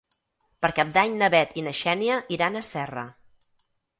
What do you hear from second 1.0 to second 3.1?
na Bet i na Xènia iran a Serra.